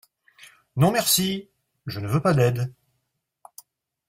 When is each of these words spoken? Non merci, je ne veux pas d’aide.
Non 0.77 0.89
merci, 0.89 1.47
je 1.85 1.99
ne 1.99 2.07
veux 2.07 2.21
pas 2.23 2.33
d’aide. 2.33 2.73